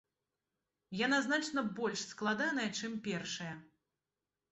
Яна 0.99 1.19
значна 1.25 1.63
больш 1.79 2.05
складаная, 2.13 2.65
чым 2.79 2.97
першая. 3.09 3.51